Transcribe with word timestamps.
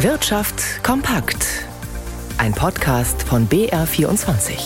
Wirtschaft 0.00 0.84
kompakt. 0.84 1.64
Ein 2.36 2.52
Podcast 2.52 3.22
von 3.22 3.48
BR24. 3.48 4.58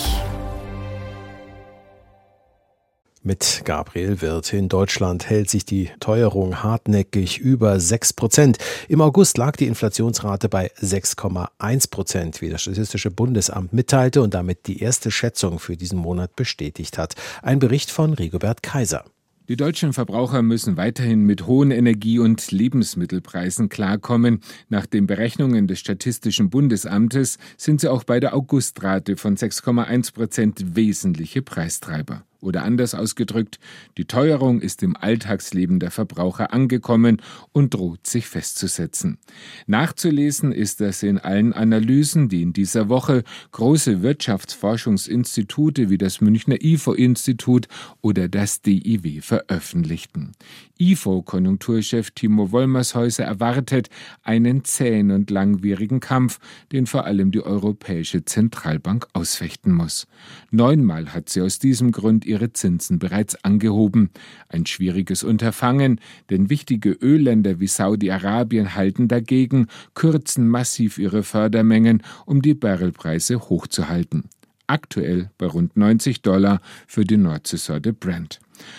Mit 3.22 3.62
Gabriel 3.64 4.20
Wirth 4.22 4.52
in 4.52 4.68
Deutschland 4.68 5.30
hält 5.30 5.48
sich 5.48 5.64
die 5.64 5.90
Teuerung 6.00 6.64
hartnäckig 6.64 7.38
über 7.38 7.78
6 7.78 8.14
Prozent. 8.14 8.58
Im 8.88 9.00
August 9.00 9.38
lag 9.38 9.54
die 9.54 9.68
Inflationsrate 9.68 10.48
bei 10.48 10.72
6,1 10.82 11.90
Prozent, 11.90 12.40
wie 12.40 12.48
das 12.48 12.62
Statistische 12.62 13.12
Bundesamt 13.12 13.72
mitteilte 13.72 14.22
und 14.22 14.34
damit 14.34 14.66
die 14.66 14.82
erste 14.82 15.12
Schätzung 15.12 15.60
für 15.60 15.76
diesen 15.76 16.00
Monat 16.00 16.34
bestätigt 16.34 16.98
hat. 16.98 17.14
Ein 17.40 17.60
Bericht 17.60 17.92
von 17.92 18.14
Rigobert 18.14 18.64
Kaiser. 18.64 19.04
Die 19.50 19.56
deutschen 19.56 19.92
Verbraucher 19.92 20.42
müssen 20.42 20.76
weiterhin 20.76 21.24
mit 21.24 21.48
hohen 21.48 21.72
Energie- 21.72 22.20
und 22.20 22.52
Lebensmittelpreisen 22.52 23.68
klarkommen. 23.68 24.42
Nach 24.68 24.86
den 24.86 25.08
Berechnungen 25.08 25.66
des 25.66 25.80
Statistischen 25.80 26.50
Bundesamtes 26.50 27.36
sind 27.56 27.80
sie 27.80 27.88
auch 27.88 28.04
bei 28.04 28.20
der 28.20 28.32
Augustrate 28.32 29.16
von 29.16 29.36
6,1 29.36 30.14
Prozent 30.14 30.76
wesentliche 30.76 31.42
Preistreiber. 31.42 32.22
Oder 32.40 32.64
anders 32.64 32.94
ausgedrückt, 32.94 33.58
die 33.98 34.06
Teuerung 34.06 34.60
ist 34.60 34.82
im 34.82 34.96
Alltagsleben 34.96 35.78
der 35.78 35.90
Verbraucher 35.90 36.52
angekommen 36.52 37.20
und 37.52 37.74
droht 37.74 38.06
sich 38.06 38.26
festzusetzen. 38.26 39.18
Nachzulesen 39.66 40.52
ist 40.52 40.80
das 40.80 41.02
in 41.02 41.18
allen 41.18 41.52
Analysen, 41.52 42.28
die 42.28 42.42
in 42.42 42.52
dieser 42.52 42.88
Woche 42.88 43.24
große 43.52 44.02
Wirtschaftsforschungsinstitute 44.02 45.90
wie 45.90 45.98
das 45.98 46.20
Münchner 46.20 46.62
IFO-Institut 46.62 47.68
oder 48.00 48.28
das 48.28 48.62
DIW 48.62 49.20
veröffentlichten. 49.20 50.32
IFO-Konjunkturchef 50.78 52.10
Timo 52.12 52.52
Wollmershäuser 52.52 53.24
erwartet 53.24 53.90
einen 54.22 54.64
zähen 54.64 55.10
und 55.10 55.30
langwierigen 55.30 56.00
Kampf, 56.00 56.38
den 56.72 56.86
vor 56.86 57.04
allem 57.04 57.30
die 57.30 57.42
Europäische 57.42 58.24
Zentralbank 58.24 59.06
ausfechten 59.12 59.74
muss. 59.74 60.06
Neunmal 60.50 61.12
hat 61.12 61.28
sie 61.28 61.42
aus 61.42 61.58
diesem 61.58 61.92
Grund 61.92 62.24
ihre 62.30 62.52
Zinsen 62.52 62.98
bereits 62.98 63.44
angehoben. 63.44 64.10
Ein 64.48 64.64
schwieriges 64.64 65.24
Unterfangen, 65.24 66.00
denn 66.30 66.48
wichtige 66.48 66.92
Ölländer 66.92 67.60
wie 67.60 67.66
Saudi-Arabien 67.66 68.74
halten 68.74 69.08
dagegen, 69.08 69.66
kürzen 69.94 70.48
massiv 70.48 70.98
ihre 70.98 71.22
Fördermengen, 71.22 72.02
um 72.24 72.40
die 72.40 72.54
Barrelpreise 72.54 73.40
hochzuhalten. 73.40 74.24
Aktuell 74.70 75.30
bei 75.36 75.46
rund 75.46 75.76
90 75.76 76.22
Dollar 76.22 76.60
für 76.86 77.02
die 77.02 77.16
Nordseesorte 77.16 77.92
Brent. 77.92 78.38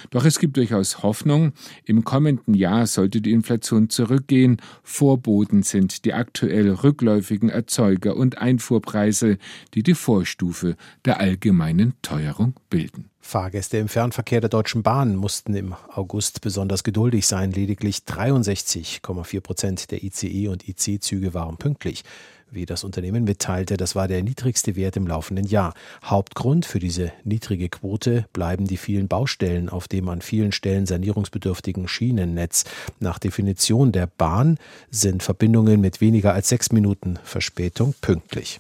Doch 0.10 0.24
es 0.24 0.40
gibt 0.40 0.56
durchaus 0.58 1.04
Hoffnung. 1.04 1.52
Im 1.84 2.06
kommenden 2.06 2.54
Jahr 2.54 2.88
sollte 2.88 3.20
die 3.20 3.34
Inflation 3.34 3.90
zurückgehen. 3.90 4.58
Vorboten 4.84 5.64
sind 5.64 6.06
die 6.06 6.14
aktuell 6.14 6.72
rückläufigen 6.72 7.50
Erzeuger- 7.50 8.16
und 8.16 8.38
Einfuhrpreise, 8.38 9.38
die 9.74 9.84
die 9.84 9.96
Vorstufe 9.96 10.78
der 11.04 11.20
allgemeinen 11.20 11.94
Teuerung 12.02 12.56
bilden. 12.70 13.11
Fahrgäste 13.32 13.78
im 13.78 13.88
Fernverkehr 13.88 14.42
der 14.42 14.50
Deutschen 14.50 14.84
Bahn 14.84 15.16
mussten 15.16 15.56
im 15.56 15.74
August 15.94 16.42
besonders 16.42 16.84
geduldig 16.84 17.26
sein. 17.28 17.54
Lediglich 17.54 18.00
63,4 18.00 19.40
Prozent 19.40 19.92
der 19.92 20.04
ICE 20.04 20.50
und 20.50 20.68
IC-Züge 20.68 21.34
waren 21.34 21.56
pünktlich 21.56 22.04
wie 22.50 22.66
das 22.66 22.84
Unternehmen 22.84 23.24
mitteilte. 23.24 23.78
Das 23.78 23.96
war 23.96 24.10
der 24.10 24.22
niedrigste 24.22 24.76
Wert 24.76 24.98
im 24.98 25.08
laufenden 25.08 25.46
Jahr. 25.46 25.74
Hauptgrund 26.04 26.66
für 26.66 26.80
diese 26.80 27.14
niedrige 27.24 27.70
Quote 27.70 28.26
bleiben 28.34 28.68
die 28.68 28.76
vielen 28.76 29.08
Baustellen 29.08 29.70
auf 29.70 29.88
dem 29.88 30.10
an 30.10 30.20
vielen 30.20 30.52
Stellen 30.52 30.86
sanierungsbedürftigen 30.86 31.88
Schienennetz. 31.88 32.66
Nach 33.00 33.18
Definition 33.18 33.94
der 33.94 34.08
Bahn 34.08 34.58
sind 34.90 35.24
Verbindungen 35.24 35.80
mit 35.80 36.02
weniger 36.02 36.34
als 36.34 36.50
sechs 36.50 36.74
Minuten 36.74 37.18
Verspätung 37.24 37.96
pünktlich. 38.02 38.60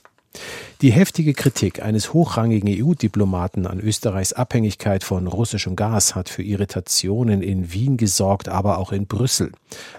Die 0.81 0.91
heftige 0.91 1.33
Kritik 1.33 1.83
eines 1.83 2.13
hochrangigen 2.13 2.67
EU-Diplomaten 2.67 3.67
an 3.67 3.79
Österreichs 3.79 4.33
Abhängigkeit 4.33 5.03
von 5.03 5.27
russischem 5.27 5.75
Gas 5.75 6.15
hat 6.15 6.27
für 6.27 6.41
Irritationen 6.41 7.43
in 7.43 7.71
Wien 7.71 7.97
gesorgt, 7.97 8.49
aber 8.49 8.79
auch 8.79 8.91
in 8.91 9.05
Brüssel. 9.05 9.51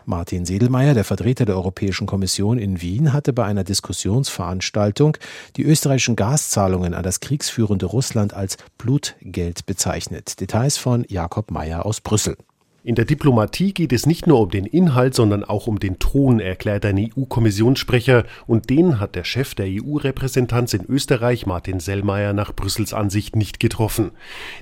Martin 0.07 0.45
Sedelmeier, 0.45 0.95
der 0.95 1.05
Vertreter 1.05 1.45
der 1.45 1.55
Europäischen 1.55 2.07
Kommission 2.07 2.59
in 2.59 2.81
Wien, 2.81 3.13
hatte 3.13 3.33
bei 3.33 3.45
einer 3.45 3.63
Diskussionsveranstaltung 3.63 5.17
die 5.57 5.63
österreichischen 5.63 6.17
Gaszahlungen 6.17 6.95
an 6.95 7.05
das 7.05 7.21
kriegsführende 7.21 7.87
Russland 7.87 8.35
als 8.35 8.57
Blutgeld 8.79 9.67
bezeichnet. 9.67 10.41
Details 10.41 10.79
von 10.79 11.05
Jakob 11.09 11.53
Mayer 11.53 11.87
aus 11.87 12.01
Brüssel. 12.01 12.37
In 12.85 12.97
der 12.97 13.05
Diplomatie 13.05 13.73
geht 13.73 13.93
es 13.93 14.07
nicht 14.07 14.27
nur 14.27 14.41
um 14.41 14.51
den 14.51 14.67
Inhalt, 14.67 15.15
sondern 15.15 15.45
auch 15.45 15.69
um 15.69 15.79
den 15.79 16.01
Ton, 16.01 16.41
erklärt 16.41 16.85
ein 16.85 16.99
EU-Kommissionssprecher, 16.99 18.25
und 18.49 18.71
den 18.71 18.99
hat 18.99 19.15
der 19.15 19.23
Chef 19.23 19.55
der 19.55 19.67
EU-Repräsentanz 19.69 20.75
in 20.75 20.85
Österreich, 20.89 21.47
Martin 21.47 21.79
Sellmeier, 21.79 22.33
nach 22.33 22.53
Brüssels 22.53 22.93
Ansicht 22.93 23.37
nicht 23.37 23.61
getroffen. 23.61 24.11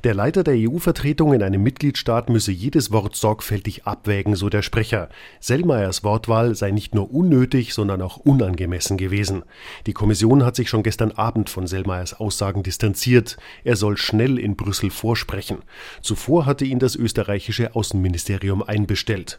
Der 0.04 0.12
Leiter 0.12 0.44
der 0.44 0.52
EU-Vertretung 0.58 1.32
in 1.32 1.42
einem 1.42 1.62
Mitgliedstaat 1.62 2.28
müsse 2.28 2.52
jedes 2.52 2.92
Wort 2.92 3.16
sorgfältig 3.16 3.86
abwägen, 3.86 4.36
so 4.36 4.50
der 4.50 4.60
Sprecher. 4.60 5.08
Sellmeiers 5.40 6.04
Wortwahl 6.04 6.54
sei 6.54 6.72
nicht 6.72 6.94
nur 6.94 7.10
unnötig, 7.14 7.72
sondern 7.72 8.02
auch 8.02 8.18
unangemessen 8.18 8.98
gewesen. 8.98 9.44
Die 9.86 9.94
Kommission 9.94 10.44
hat 10.44 10.56
sich 10.56 10.68
schon 10.68 10.82
gestern 10.82 11.12
Abend 11.12 11.48
von 11.48 11.66
Sellmeiers 11.66 12.20
Aussagen 12.20 12.64
distanziert. 12.64 13.38
Er 13.64 13.76
soll 13.76 13.96
schnell 13.96 14.38
in 14.38 14.56
Brüssel 14.56 14.90
vorsprechen. 14.90 15.60
Zuvor 16.02 16.44
hatte 16.44 16.66
ihn 16.66 16.80
das 16.80 16.96
österreichische 16.96 17.74
Außenministerium 17.74 18.09
Ministerium 18.10 18.62
einbestellt. 18.62 19.38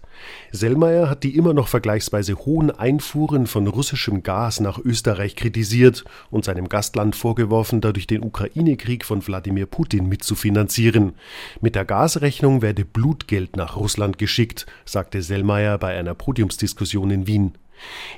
Sellmeier 0.51 1.09
hat 1.09 1.23
die 1.23 1.35
immer 1.35 1.53
noch 1.53 1.67
vergleichsweise 1.67 2.35
hohen 2.35 2.71
Einfuhren 2.71 3.45
von 3.45 3.67
russischem 3.67 4.23
Gas 4.23 4.61
nach 4.61 4.79
Österreich 4.79 5.35
kritisiert 5.35 6.05
und 6.29 6.45
seinem 6.45 6.69
Gastland 6.69 7.17
vorgeworfen, 7.17 7.81
dadurch 7.81 8.07
den 8.07 8.23
Ukraine-Krieg 8.23 9.03
von 9.03 9.25
Wladimir 9.27 9.65
Putin 9.65 10.07
mitzufinanzieren. 10.07 11.13
Mit 11.59 11.75
der 11.75 11.83
Gasrechnung 11.83 12.61
werde 12.61 12.85
Blutgeld 12.85 13.57
nach 13.57 13.75
Russland 13.75 14.17
geschickt, 14.17 14.65
sagte 14.85 15.21
Sellmeier 15.21 15.77
bei 15.77 15.97
einer 15.97 16.15
Podiumsdiskussion 16.15 17.11
in 17.11 17.27
Wien. 17.27 17.51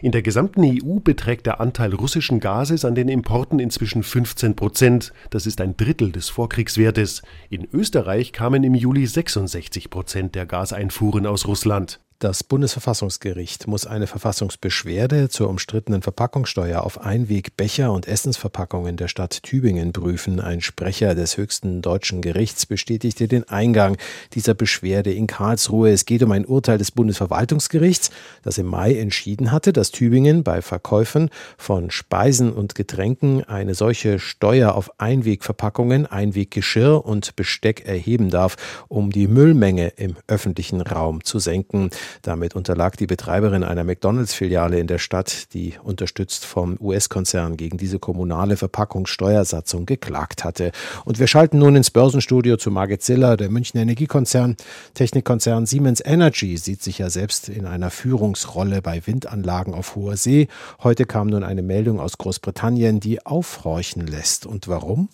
In 0.02 0.12
der 0.12 0.22
gesamten 0.22 0.64
EU 0.64 1.00
beträgt 1.00 1.46
der 1.46 1.60
Anteil 1.60 1.94
russischen 1.94 2.40
Gases 2.40 2.86
an 2.86 2.96
den 2.96 3.08
Importen 3.08 3.60
inzwischen 3.60 4.04
15 4.04 4.56
Prozent. 4.56 5.14
Das 5.30 5.46
ist 5.46 5.62
ein 5.62 5.78
Drittel 5.78 6.12
des 6.12 6.30
Vorkriegswertes. 6.30 7.22
In 7.50 7.68
Österreich 7.72 8.34
kamen 8.34 8.64
im 8.64 8.76
Juli 8.76 9.06
66 9.06 9.90
Prozent 9.90 10.36
der 10.36 10.46
Gaseinfuhren 10.46 11.26
aus 11.26 11.48
Russland. 11.48 12.03
Das 12.20 12.44
Bundesverfassungsgericht 12.44 13.68
muss 13.68 13.86
eine 13.86 14.08
Verfassungsbeschwerde 14.08 15.28
zur 15.28 15.50
umstrittenen 15.50 16.02
Verpackungssteuer 16.02 16.82
auf 16.82 17.02
Einwegbecher 17.02 17.92
und 17.92 18.08
Essensverpackungen 18.08 18.96
der 18.96 19.10
Stadt 19.10 19.44
Tübingen 19.44 19.92
prüfen. 19.92 20.40
Ein 20.40 20.62
Sprecher 20.62 21.16
des 21.16 21.36
höchsten 21.36 21.82
deutschen 21.82 22.22
Gerichts 22.22 22.66
bestätigte 22.66 23.28
den 23.28 23.50
Eingang 23.50 23.98
dieser 24.34 24.54
Beschwerde 24.54 25.12
in 25.12 25.28
Karlsruhe. 25.28 25.92
Es 25.92 26.06
geht 26.06 26.24
um 26.24 26.32
ein 26.32 26.46
Urteil 26.46 26.78
des 26.78 26.92
Bundesverwaltungsgerichts, 26.92 28.10
das 28.42 28.58
im 28.58 28.68
Mai 28.68 28.96
entschieden 28.96 29.52
hatte, 29.52 29.74
dass 29.74 29.92
Tübingen 29.92 30.44
bei 30.44 30.62
Verkäufen 30.62 31.30
von 31.58 31.92
Speisen 31.92 32.54
und 32.54 32.74
Getränken 32.74 33.44
eine 33.44 33.76
solche 33.76 34.20
Steuer 34.20 34.76
auf 34.76 34.98
Einwegverpackungen, 34.98 36.06
Einweggeschirr 36.06 37.06
und 37.06 37.36
Besteck 37.36 37.86
erheben 37.86 38.30
darf, 38.30 38.56
um 38.88 39.12
die 39.12 39.28
Müllmenge 39.28 39.90
im 39.98 40.16
öffentlichen 40.28 40.80
Raum 40.80 41.24
zu 41.24 41.40
senken. 41.40 41.90
Damit 42.22 42.56
unterlag 42.56 42.98
die 42.98 43.08
Betreiberin 43.08 43.64
einer 43.64 43.84
McDonalds-Filiale 43.84 44.80
in 44.80 44.88
der 44.88 45.00
Stadt, 45.00 45.54
die 45.54 45.74
unterstützt 45.84 46.46
vom 46.46 46.78
US-Konzern 46.80 47.58
gegen 47.58 47.78
diese 47.78 48.00
kommunale 48.00 48.58
Verpackungssteuersatzung 48.58 49.86
geklagt 49.86 50.44
hatte. 50.44 50.72
Und 51.06 51.20
wir 51.20 51.28
schalten 51.28 51.60
nun 51.60 51.76
ins 51.76 51.92
Börsenstudio 51.92 52.58
zu 52.58 52.72
Margit 52.72 53.02
Ziller, 53.02 53.38
der 53.38 53.50
Münchner 53.50 53.82
Energiekonzern. 53.82 54.58
Technikkonzern 54.94 55.66
Siemens 55.66 56.02
Energy 56.04 56.58
sieht 56.58 56.82
sich 56.82 57.00
ja 57.00 57.10
selbst 57.10 57.50
in 57.50 57.66
einer 57.66 57.90
Führungsrolle 57.90 58.82
bei 58.82 59.06
Windanlagen 59.06 59.74
auf 59.74 59.96
hoher 59.96 60.18
See. 60.18 60.48
Heute 60.82 61.06
kam 61.06 61.28
nun 61.28 61.44
eine 61.44 61.64
Meldung 61.64 62.00
aus 62.00 62.18
Großbritannien, 62.18 63.00
die 63.00 63.26
aufhorchen 63.26 64.06
lässt. 64.08 64.46
Und 64.46 64.68
warum? 64.68 65.10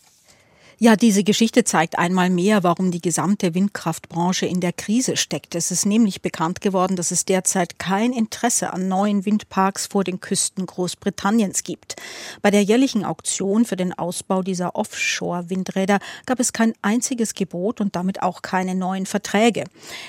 Ja, 0.82 0.96
diese 0.96 1.26
Geschichte 1.26 1.66
zeigt 1.66 2.00
einmal 2.00 2.30
mehr, 2.30 2.64
warum 2.64 2.90
die 2.90 3.02
gesamte 3.02 3.54
Windkraftbranche 3.54 4.46
in 4.46 4.62
der 4.62 4.72
Krise 4.72 5.18
steckt. 5.18 5.54
Es 5.56 5.72
ist 5.72 5.86
nämlich 5.86 6.22
bekannt 6.22 6.62
geworden, 6.62 6.96
dass 6.96 7.12
es 7.12 7.26
derzeit 7.26 7.80
kein 7.80 8.14
Interesse 8.14 8.72
an 8.72 8.88
neuen 8.88 9.26
Windparks 9.26 9.88
vor 9.88 10.06
den 10.06 10.22
Küsten 10.22 10.66
Großbritanniens 10.66 11.64
gibt. 11.64 11.98
Bei 12.42 12.50
der 12.50 12.64
jährlichen 12.64 13.04
Auktion 13.04 13.66
für 13.66 13.76
den 13.76 13.92
Ausbau 13.92 14.42
dieser 14.42 14.78
Offshore-Windräder 14.78 16.00
gab 16.26 16.40
es 16.40 16.54
kein 16.54 16.74
einziges 16.82 17.34
Gebot 17.34 17.82
und 17.82 17.98
damit 17.98 18.24
auch 18.24 18.42
keine 18.42 18.74
neuen 18.74 19.06
Verträge. 19.06 19.66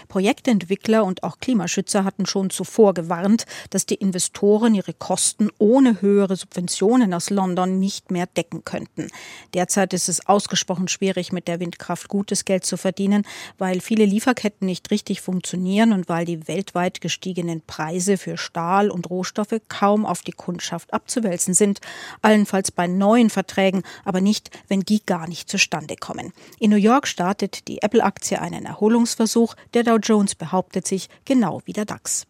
Projektentwickler 0.07 1.05
und 1.05 1.25
auch 1.25 1.41
Klimaschützer 1.41 2.05
hatten 2.05 2.27
schon 2.27 2.49
zuvor 2.49 2.95
gewarnt, 2.95 3.45
dass 3.71 3.87
die 3.87 3.97
Investoren 3.97 4.77
ihre 4.77 4.95
Kosten 4.95 5.49
ohne 5.59 6.01
höhere 6.01 6.37
Subventionen 6.37 7.13
aus 7.13 7.29
London 7.29 7.81
nicht 7.81 8.13
mehr 8.13 8.27
decken 8.27 8.65
könnten. 8.65 9.09
Derzeit 9.53 9.93
ist 9.95 10.09
es 10.09 10.29
ausgeschlossen, 10.29 10.60
ausgesprochen 10.61 10.89
schwierig, 10.89 11.33
mit 11.33 11.49
der 11.49 11.59
Windkraft 11.59 12.09
gutes 12.09 12.45
Geld 12.45 12.67
zu 12.67 12.77
verdienen, 12.77 13.25
weil 13.57 13.81
viele 13.81 14.05
Lieferketten 14.05 14.67
nicht 14.67 14.91
richtig 14.91 15.23
funktionieren 15.23 15.93
und 15.93 16.09
weil 16.09 16.27
die 16.27 16.47
weltweit 16.49 17.01
gestiegenen 17.01 17.63
Preise 17.63 18.19
für 18.19 18.37
Stahl 18.37 18.91
und 18.91 19.09
Rohstoffe 19.09 19.59
kaum 19.69 20.05
auf 20.05 20.21
die 20.21 20.33
Kundschaft 20.33 20.93
abzuwälzen 20.93 21.55
sind. 21.55 21.81
Allenfalls 22.21 22.71
bei 22.71 22.87
neuen 22.87 23.31
Verträgen, 23.31 23.83
aber 24.05 24.21
nicht, 24.21 24.51
wenn 24.69 24.81
die 24.81 25.03
gar 25.05 25.27
nicht 25.29 25.49
zustande 25.49 25.97
kommen. 25.97 26.33
In 26.59 26.71
New 26.71 26.77
York 26.77 27.07
startet 27.07 27.67
die 27.67 27.81
Apple-Aktie 27.81 28.39
einen 28.39 28.67
Erholungsversuch. 28.67 29.55
Der 29.73 29.85
Dow 29.85 29.97
Jones 29.97 30.35
behauptet 30.35 30.87
sich 30.87 31.09
genau 31.25 31.63
wie 31.65 31.73
der 31.73 31.87
DAX. 31.87 32.27